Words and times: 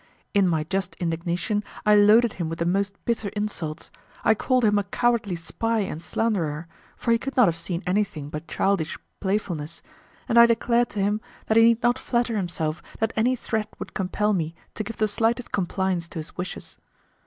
In 0.33 0.47
my 0.47 0.63
just 0.63 0.95
indignation 0.99 1.63
I 1.85 1.93
loaded 1.93 2.33
him 2.33 2.49
with 2.49 2.57
the 2.57 2.65
most 2.65 2.95
bitter 3.05 3.29
insults, 3.35 3.91
I 4.23 4.33
called 4.33 4.65
him 4.65 4.79
a 4.79 4.83
cowardly 4.83 5.35
spy 5.35 5.81
and 5.81 6.01
slanderer, 6.01 6.67
for 6.97 7.11
he 7.11 7.19
could 7.19 7.37
not 7.37 7.47
have 7.47 7.55
seen 7.55 7.83
anything 7.85 8.29
but 8.29 8.47
childish 8.47 8.97
playfulness, 9.19 9.83
and 10.27 10.39
I 10.39 10.47
declared 10.47 10.89
to 10.89 10.99
him 10.99 11.21
that 11.45 11.57
he 11.57 11.61
need 11.61 11.83
not 11.83 11.99
flatter 11.99 12.35
himself 12.35 12.81
that 12.97 13.13
any 13.15 13.35
threat 13.35 13.69
would 13.77 13.93
compel 13.93 14.33
me 14.33 14.55
to 14.73 14.83
give 14.83 14.97
the 14.97 15.07
slightest 15.07 15.51
compliance 15.51 16.07
to 16.07 16.17
his 16.17 16.35
wishes. 16.35 16.79